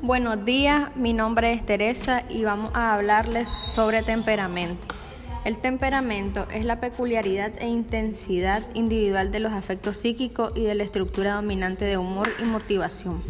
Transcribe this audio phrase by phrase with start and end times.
[0.00, 4.94] Buenos días, mi nombre es Teresa y vamos a hablarles sobre temperamento.
[5.44, 10.84] El temperamento es la peculiaridad e intensidad individual de los afectos psíquicos y de la
[10.84, 13.24] estructura dominante de humor y motivación.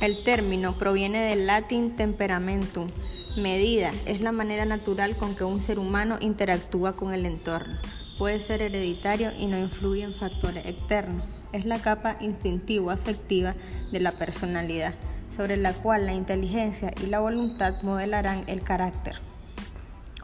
[0.00, 2.88] El término proviene del latín temperamentum.
[3.36, 7.74] Medida es la manera natural con que un ser humano interactúa con el entorno.
[8.16, 11.26] Puede ser hereditario y no influye en factores externos.
[11.52, 13.54] Es la capa instintivo-afectiva
[13.92, 14.94] de la personalidad
[15.36, 19.16] sobre la cual la inteligencia y la voluntad modelarán el carácter.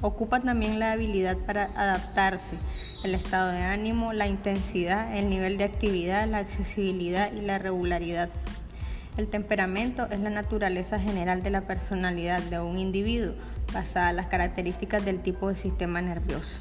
[0.02, 2.56] Ocupa también la habilidad para adaptarse,
[3.04, 8.30] el estado de ánimo, la intensidad, el nivel de actividad, la accesibilidad y la regularidad.
[9.16, 13.34] El temperamento es la naturaleza general de la personalidad de un individuo,
[13.74, 16.60] basada en las características del tipo de sistema nervioso.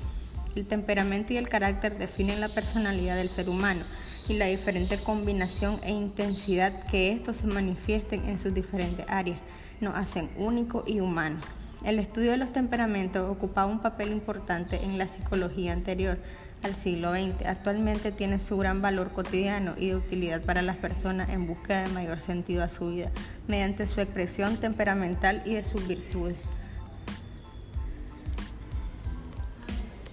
[0.56, 3.86] El temperamento y el carácter definen la personalidad del ser humano
[4.30, 9.40] y la diferente combinación e intensidad que estos se manifiesten en sus diferentes áreas
[9.82, 11.38] nos hacen único y humano.
[11.84, 16.20] El estudio de los temperamentos ocupaba un papel importante en la psicología anterior
[16.62, 17.46] al siglo XX.
[17.46, 21.94] Actualmente tiene su gran valor cotidiano y de utilidad para las personas en búsqueda de
[21.94, 23.12] mayor sentido a su vida,
[23.48, 26.38] mediante su expresión temperamental y de sus virtudes.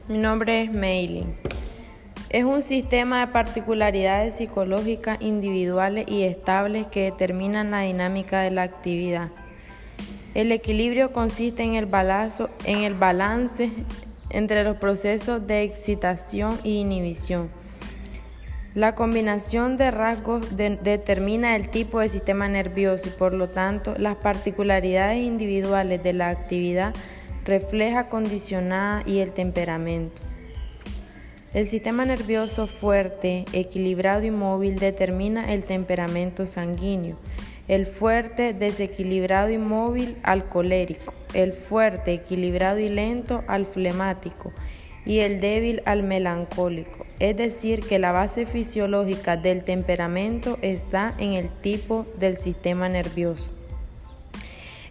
[0.09, 1.46] Mi nombre es Meiling.
[2.29, 8.63] Es un sistema de particularidades psicológicas individuales y estables que determinan la dinámica de la
[8.63, 9.31] actividad.
[10.35, 13.71] El equilibrio consiste en el, balazo, en el balance
[14.31, 17.49] entre los procesos de excitación y inhibición.
[18.75, 24.17] La combinación de rasgos determina el tipo de sistema nervioso y por lo tanto las
[24.17, 26.93] particularidades individuales de la actividad
[27.45, 30.26] refleja condicionada y el temperamento.
[31.57, 37.17] El sistema nervioso fuerte, equilibrado y móvil determina el temperamento sanguíneo.
[37.67, 41.15] El fuerte, desequilibrado y móvil al colérico.
[41.33, 44.53] El fuerte, equilibrado y lento al flemático.
[45.07, 47.07] Y el débil al melancólico.
[47.21, 53.56] Es decir, que la base fisiológica del temperamento está en el tipo del sistema nervioso.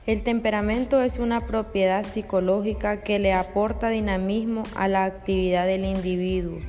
[0.05, 6.59] El temperamento es una propiedad psicológica que le aporta dinamismo a la actividad del individuo.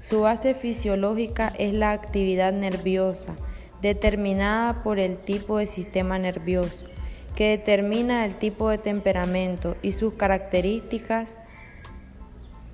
[0.00, 3.36] Su base fisiológica es la actividad nerviosa,
[3.80, 6.86] determinada por el tipo de sistema nervioso,
[7.36, 11.36] que determina el tipo de temperamento y sus características,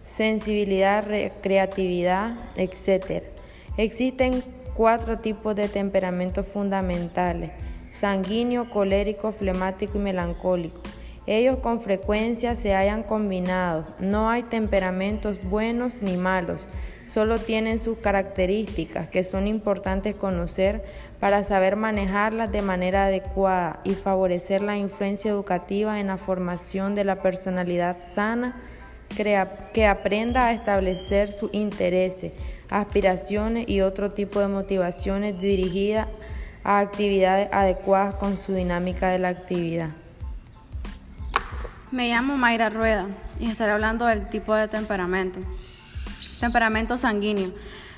[0.02, 1.04] sensibilidad,
[1.42, 3.22] creatividad, etc.
[3.76, 7.50] Existen cuatro tipos de temperamentos fundamentales
[7.96, 10.80] sanguíneo, colérico, flemático y melancólico.
[11.26, 13.84] Ellos con frecuencia se hayan combinado.
[13.98, 16.68] No hay temperamentos buenos ni malos,
[17.04, 20.84] solo tienen sus características que son importantes conocer
[21.18, 27.04] para saber manejarlas de manera adecuada y favorecer la influencia educativa en la formación de
[27.04, 28.62] la personalidad sana
[29.72, 32.32] que aprenda a establecer sus intereses,
[32.68, 36.35] aspiraciones y otro tipo de motivaciones dirigidas a
[36.66, 39.90] actividades adecuadas con su dinámica de la actividad.
[41.92, 43.06] Me llamo Mayra Rueda
[43.38, 45.40] y estaré hablando del tipo de temperamento.
[46.40, 47.52] Temperamento sanguíneo.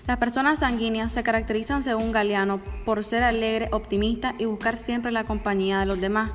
[0.06, 5.24] Las personas sanguíneas se caracterizan según Galeano por ser alegre, optimista y buscar siempre la
[5.24, 6.30] compañía de los demás.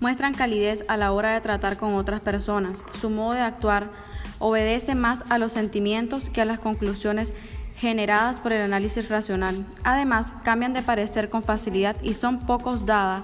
[0.00, 2.82] Muestran calidez a la hora de tratar con otras personas.
[3.00, 3.90] Su modo de actuar
[4.38, 7.32] obedece más a los sentimientos que a las conclusiones
[7.80, 9.64] generadas por el análisis racional.
[9.84, 13.22] Además, cambian de parecer con facilidad y son pocos dadas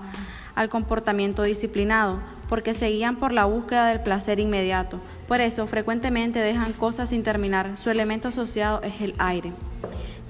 [0.54, 4.98] al comportamiento disciplinado, porque se guían por la búsqueda del placer inmediato.
[5.28, 7.76] Por eso, frecuentemente dejan cosas sin terminar.
[7.76, 9.52] Su elemento asociado es el aire.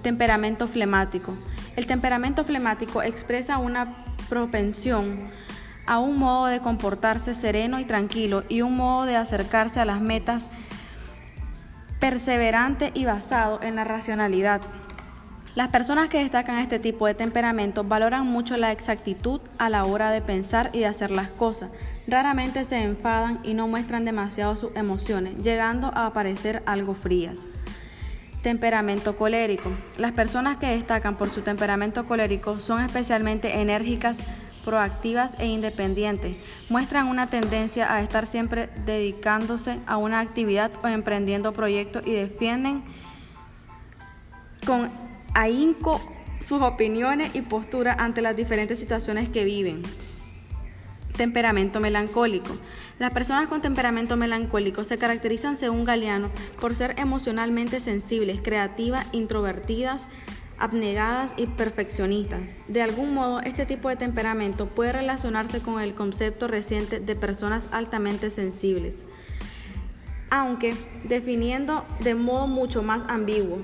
[0.02, 1.34] Temperamento flemático.
[1.76, 5.30] El temperamento flemático expresa una propensión
[5.86, 10.00] a un modo de comportarse sereno y tranquilo y un modo de acercarse a las
[10.00, 10.50] metas
[12.00, 14.60] perseverante y basado en la racionalidad.
[15.56, 20.10] Las personas que destacan este tipo de temperamento valoran mucho la exactitud a la hora
[20.10, 21.70] de pensar y de hacer las cosas.
[22.06, 27.46] Raramente se enfadan y no muestran demasiado sus emociones, llegando a parecer algo frías.
[28.42, 29.70] Temperamento colérico.
[29.96, 34.18] Las personas que destacan por su temperamento colérico son especialmente enérgicas,
[34.66, 36.36] proactivas e independientes.
[36.68, 42.82] Muestran una tendencia a estar siempre dedicándose a una actividad o emprendiendo proyectos y defienden
[44.66, 44.90] con
[45.34, 46.00] ahínco
[46.40, 49.82] sus opiniones y posturas ante las diferentes situaciones que viven.
[51.16, 52.58] Temperamento melancólico.
[52.98, 56.30] Las personas con temperamento melancólico se caracterizan, según Galeano,
[56.60, 60.02] por ser emocionalmente sensibles, creativas, introvertidas,
[60.58, 62.42] abnegadas y perfeccionistas.
[62.68, 67.68] De algún modo, este tipo de temperamento puede relacionarse con el concepto reciente de personas
[67.70, 69.04] altamente sensibles,
[70.30, 70.74] aunque
[71.04, 73.58] definiendo de modo mucho más ambiguo.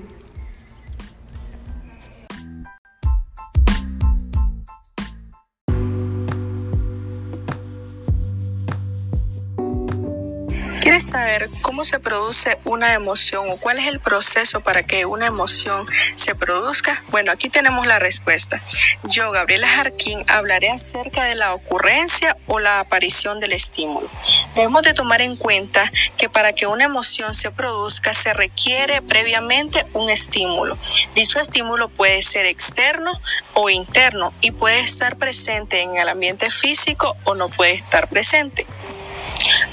[10.93, 15.25] ¿Quieres saber cómo se produce una emoción o cuál es el proceso para que una
[15.25, 17.01] emoción se produzca?
[17.09, 18.61] Bueno, aquí tenemos la respuesta.
[19.05, 24.07] Yo, Gabriela Jarquín, hablaré acerca de la ocurrencia o la aparición del estímulo.
[24.53, 29.87] Debemos de tomar en cuenta que para que una emoción se produzca se requiere previamente
[29.93, 30.77] un estímulo.
[31.15, 33.19] Dicho estímulo puede ser externo
[33.55, 38.67] o interno y puede estar presente en el ambiente físico o no puede estar presente.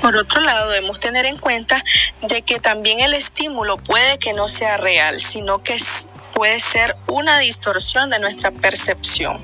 [0.01, 1.83] Por otro lado, debemos tener en cuenta
[2.23, 5.77] de que también el estímulo puede que no sea real, sino que
[6.35, 9.41] puede ser una distorsión de nuestra percepción.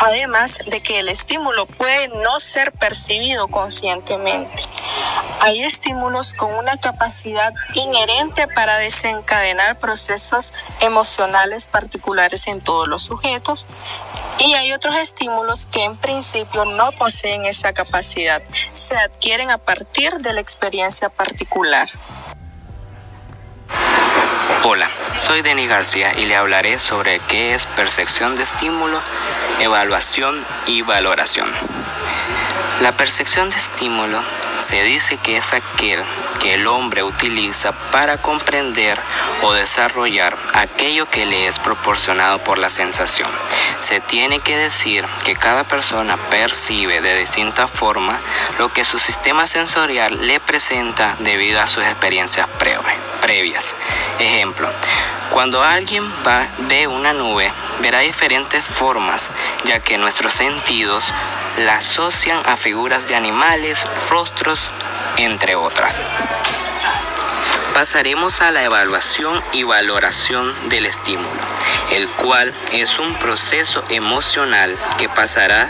[0.00, 4.62] Además de que el estímulo puede no ser percibido conscientemente.
[5.40, 13.66] Hay estímulos con una capacidad inherente para desencadenar procesos emocionales particulares en todos los sujetos
[14.38, 18.42] y hay otros estímulos que en principio no poseen esa capacidad,
[18.72, 21.88] se adquieren a partir de la experiencia particular.
[24.64, 29.00] Hola, soy Denis García y le hablaré sobre qué es percepción de estímulo,
[29.60, 31.50] evaluación y valoración.
[32.80, 34.20] La percepción de estímulo
[34.58, 36.02] se dice que es aquel
[36.40, 39.00] que el hombre utiliza para comprender
[39.42, 43.30] o desarrollar aquello que le es proporcionado por la sensación.
[43.80, 48.18] Se tiene que decir que cada persona percibe de distinta forma
[48.58, 52.48] lo que su sistema sensorial le presenta debido a sus experiencias
[53.20, 53.74] previas.
[54.18, 54.68] Ejemplo,
[55.30, 59.30] cuando alguien va, ve una nube, verá diferentes formas,
[59.64, 61.12] ya que nuestros sentidos
[61.58, 64.70] la asocian a figuras de animales, rostros,
[65.16, 66.02] entre otras.
[67.72, 71.28] Pasaremos a la evaluación y valoración del estímulo,
[71.90, 75.68] el cual es un proceso emocional que pasará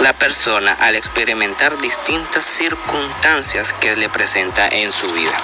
[0.00, 5.36] la persona al experimentar distintas circunstancias que le presenta en su vida.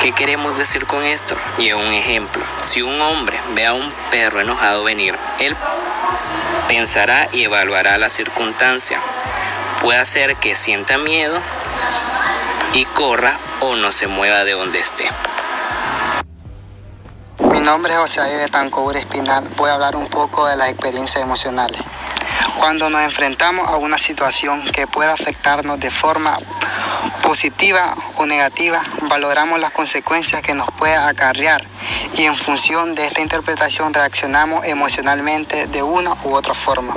[0.00, 1.36] ¿Qué queremos decir con esto?
[1.58, 5.56] Y un ejemplo, si un hombre ve a un perro enojado venir, él
[6.68, 9.00] pensará y evaluará la circunstancia.
[9.80, 11.38] Puede ser que sienta miedo
[12.72, 15.04] y corra o no se mueva de donde esté.
[17.52, 19.48] Mi nombre es José Betancourt Espinal.
[19.56, 21.80] Voy a hablar un poco de las experiencias emocionales.
[22.58, 26.38] Cuando nos enfrentamos a una situación que pueda afectarnos de forma
[27.30, 31.64] positiva o negativa, valoramos las consecuencias que nos puede acarrear
[32.16, 36.96] y en función de esta interpretación reaccionamos emocionalmente de una u otra forma.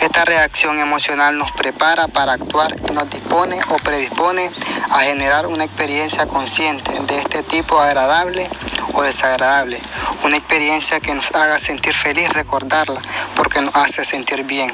[0.00, 4.50] Esta reacción emocional nos prepara para actuar y nos dispone o predispone
[4.90, 8.50] a generar una experiencia consciente de este tipo agradable
[8.94, 9.80] o desagradable.
[10.24, 13.00] Una experiencia que nos haga sentir feliz recordarla
[13.36, 14.72] porque nos hace sentir bien.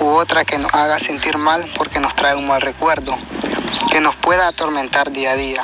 [0.00, 3.16] U otra que nos haga sentir mal porque nos trae un mal recuerdo.
[3.90, 5.62] Que nos pueda atormentar día a día.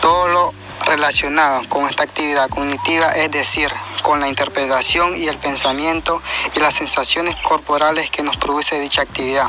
[0.00, 0.54] Todo lo
[0.86, 3.70] relacionado con esta actividad cognitiva, es decir,
[4.02, 6.20] con la interpretación y el pensamiento
[6.54, 9.48] y las sensaciones corporales que nos produce dicha actividad,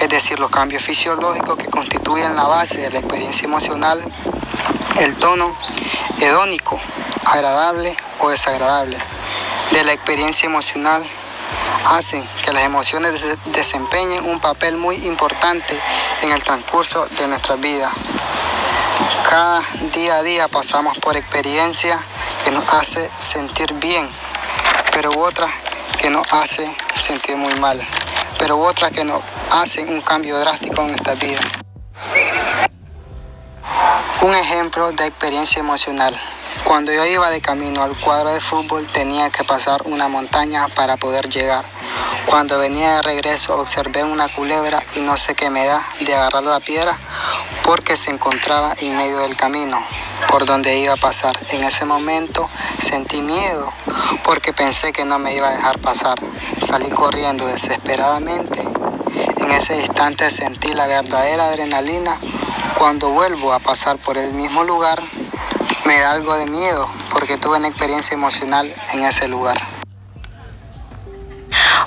[0.00, 4.02] es decir, los cambios fisiológicos que constituyen la base de la experiencia emocional,
[5.00, 5.56] el tono
[6.20, 6.80] hedónico,
[7.26, 8.98] agradable o desagradable
[9.70, 11.04] de la experiencia emocional
[11.86, 15.78] hacen que las emociones desempeñen un papel muy importante
[16.22, 17.90] en el transcurso de nuestra vida.
[19.28, 19.62] Cada
[19.94, 22.00] día a día pasamos por experiencias
[22.44, 24.08] que nos hace sentir bien,
[24.92, 25.50] pero otras
[26.00, 27.80] que nos hace sentir muy mal,
[28.38, 31.40] pero otras que nos hacen un cambio drástico en nuestra vida.
[34.22, 36.18] Un ejemplo de experiencia emocional.
[36.64, 40.96] Cuando yo iba de camino al cuadro de fútbol tenía que pasar una montaña para
[40.96, 41.75] poder llegar.
[42.28, 46.42] Cuando venía de regreso observé una culebra y no sé qué me da de agarrar
[46.42, 46.98] la piedra
[47.62, 49.78] porque se encontraba en medio del camino
[50.28, 51.38] por donde iba a pasar.
[51.52, 53.72] En ese momento sentí miedo
[54.24, 56.18] porque pensé que no me iba a dejar pasar.
[56.60, 58.60] Salí corriendo desesperadamente.
[59.38, 62.18] En ese instante sentí la verdadera adrenalina.
[62.76, 65.00] Cuando vuelvo a pasar por el mismo lugar,
[65.84, 69.75] me da algo de miedo porque tuve una experiencia emocional en ese lugar.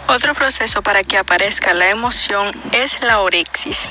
[0.09, 3.87] Otro proceso para que aparezca la emoción es la orexis.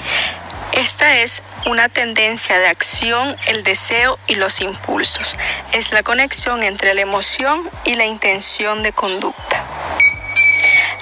[0.72, 5.36] Esta es una tendencia de acción, el deseo y los impulsos.
[5.72, 9.64] Es la conexión entre la emoción y la intención de conducta.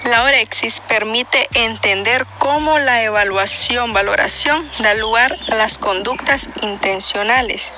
[0.04, 7.72] La orexis permite entender cómo la evaluación, valoración da lugar a las conductas intencionales.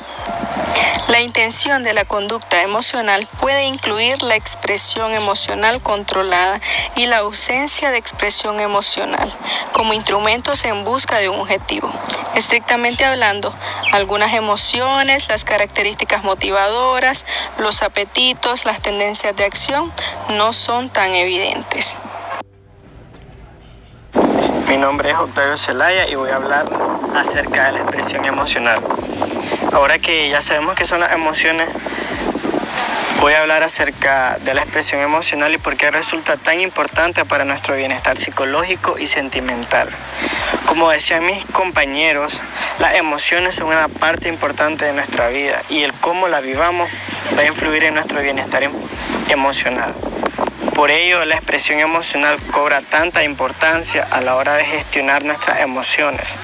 [1.08, 6.60] La intención de la conducta emocional puede incluir la expresión emocional controlada
[6.96, 9.32] y la ausencia de expresión emocional
[9.72, 11.90] como instrumentos en busca de un objetivo.
[12.34, 13.54] Estrictamente hablando,
[13.92, 17.24] algunas emociones, las características motivadoras,
[17.58, 19.92] los apetitos, las tendencias de acción
[20.28, 21.98] no son tan evidentes.
[24.68, 26.66] Mi nombre es Octavio Zelaya y voy a hablar
[27.16, 28.80] acerca de la expresión emocional.
[29.72, 31.68] Ahora que ya sabemos qué son las emociones,
[33.20, 37.44] voy a hablar acerca de la expresión emocional y por qué resulta tan importante para
[37.44, 39.90] nuestro bienestar psicológico y sentimental.
[40.64, 42.42] Como decían mis compañeros,
[42.78, 46.88] las emociones son una parte importante de nuestra vida y el cómo la vivamos
[47.36, 48.72] va a influir en nuestro bienestar em-,
[49.28, 49.94] emocional.
[50.74, 56.36] Por ello, la expresión emocional cobra tanta importancia a la hora de gestionar nuestras emociones.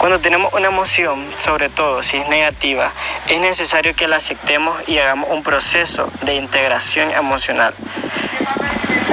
[0.00, 2.90] Cuando tenemos una emoción, sobre todo si es negativa,
[3.28, 7.74] es necesario que la aceptemos y hagamos un proceso de integración emocional.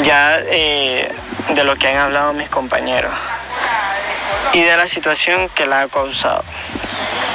[0.04, 1.12] Ya eh,
[1.54, 3.12] de lo que han hablado mis compañeros
[4.54, 6.46] y de la situación que la ha causado.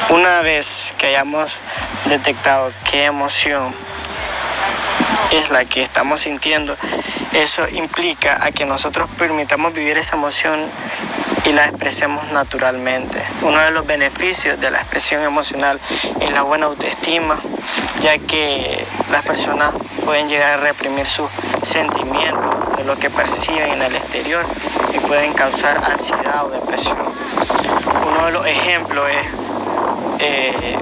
[0.08, 1.60] Una vez que hayamos
[2.06, 3.74] detectado qué emoción
[5.30, 6.74] es la que estamos sintiendo,
[7.34, 10.58] eso implica a que nosotros permitamos vivir esa emoción
[11.44, 13.22] y la expresemos naturalmente.
[13.42, 15.80] Uno de los beneficios de la expresión emocional
[16.20, 17.38] es la buena autoestima,
[18.00, 21.28] ya que las personas pueden llegar a reprimir sus
[21.62, 24.44] sentimientos de lo que perciben en el exterior
[24.94, 26.98] y pueden causar ansiedad o depresión.
[28.06, 29.26] Uno de los ejemplos es
[30.20, 30.78] eh,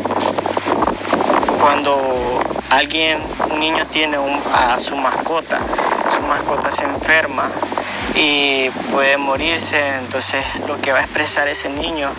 [1.61, 2.41] cuando
[2.71, 4.19] alguien, un niño tiene
[4.53, 5.59] a su mascota,
[6.09, 7.51] su mascota se enferma
[8.15, 12.11] y puede morirse, entonces lo que va a expresar ese niño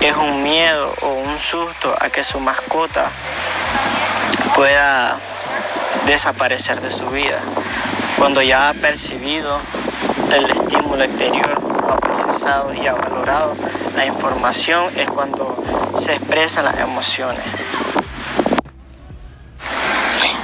[0.00, 3.10] es un miedo o un susto a que su mascota
[4.54, 5.18] pueda
[6.06, 7.38] desaparecer de su vida.
[8.16, 9.58] Cuando ya ha percibido
[10.32, 13.54] el estímulo exterior, ha procesado y ha valorado
[13.96, 15.62] la información, es cuando
[15.96, 17.44] se expresan las emociones.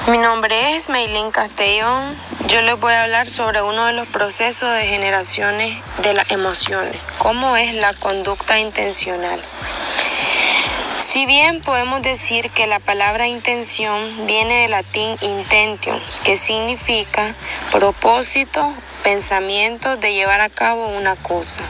[0.08, 2.14] Mi nombre es Meilín Castellón.
[2.46, 6.96] Yo les voy a hablar sobre uno de los procesos de generaciones de las emociones,
[7.18, 9.40] cómo es la conducta intencional.
[10.98, 17.34] Si bien podemos decir que la palabra intención viene del latín intention, que significa
[17.70, 18.72] propósito,
[19.02, 21.60] pensamiento de llevar a cabo una cosa.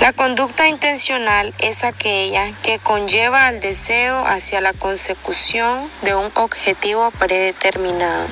[0.00, 7.10] La conducta intencional es aquella que conlleva al deseo hacia la consecución de un objetivo
[7.10, 8.26] predeterminado.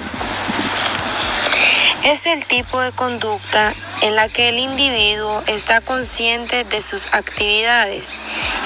[2.05, 8.11] Es el tipo de conducta en la que el individuo está consciente de sus actividades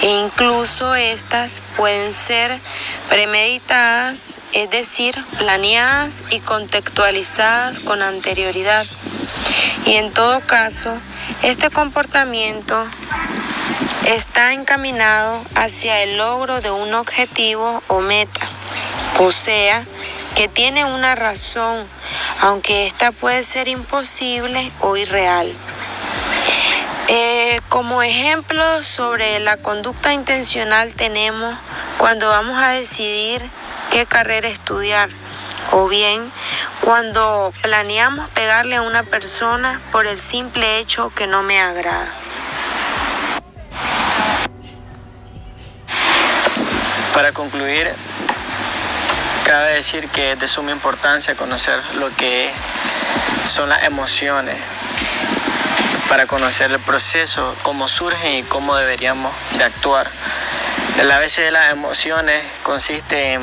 [0.03, 2.59] e incluso estas pueden ser
[3.09, 8.87] premeditadas, es decir, planeadas y contextualizadas con anterioridad.
[9.87, 10.93] Y en todo caso,
[11.43, 12.87] este comportamiento
[14.07, 18.49] está encaminado hacia el logro de un objetivo o meta,
[19.19, 19.85] o sea,
[20.37, 21.87] que tiene una razón,
[22.41, 25.53] aunque esta puede ser imposible o irreal.
[27.09, 31.57] Eh, como ejemplo sobre la conducta intencional tenemos
[31.99, 33.49] cuando vamos a decidir
[33.93, 35.09] qué carrera estudiar
[35.71, 36.33] o bien
[36.81, 42.13] cuando planeamos pegarle a una persona por el simple hecho que no me agrada.
[47.15, 47.89] Para concluir,
[49.45, 52.51] cabe decir que es de suma importancia conocer lo que
[53.45, 54.59] son las emociones,
[56.09, 60.09] para conocer el proceso, cómo surgen y cómo deberíamos de actuar.
[60.99, 63.43] ABC de las emociones consiste en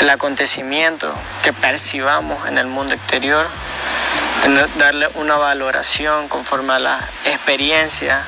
[0.00, 3.46] el acontecimiento que percibamos en el mundo exterior,
[4.78, 8.22] darle una valoración conforme a la experiencia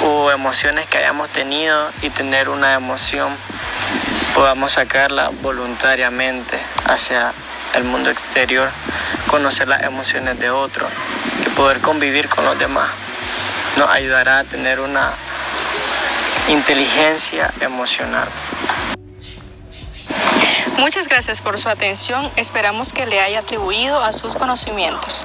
[0.00, 3.32] o emociones que hayamos tenido y tener una emoción,
[4.34, 7.32] podamos sacarla voluntariamente hacia
[7.74, 8.68] el mundo exterior,
[9.28, 10.90] conocer las emociones de otros
[11.21, 11.21] y
[11.56, 12.88] poder convivir con los demás.
[13.76, 15.12] Nos ayudará a tener una
[16.48, 18.28] inteligencia emocional.
[20.78, 22.30] Muchas gracias por su atención.
[22.36, 25.24] Esperamos que le haya atribuido a sus conocimientos.